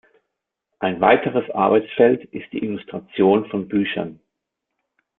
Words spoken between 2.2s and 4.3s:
ist die Illustration von Büchern.